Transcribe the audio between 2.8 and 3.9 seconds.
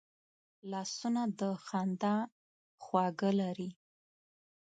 خواږه لري